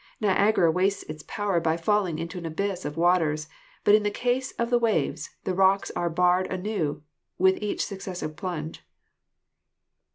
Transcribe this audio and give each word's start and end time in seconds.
Niagara 0.19 0.71
wastes 0.71 1.03
its 1.03 1.23
power 1.27 1.59
by 1.59 1.77
falling 1.77 2.17
into 2.17 2.39
an 2.39 2.45
abyss 2.47 2.85
of 2.85 2.97
waters, 2.97 3.47
but 3.83 3.93
in 3.93 4.01
the 4.01 4.09
case 4.09 4.51
of 4.53 4.71
the 4.71 4.79
waves 4.79 5.35
the 5.43 5.53
rocks 5.53 5.91
are 5.95 6.09
bared 6.09 6.47
anew 6.47 7.03
for 7.37 7.49
each 7.57 7.85
successive 7.85 8.35
plunge. 8.35 8.81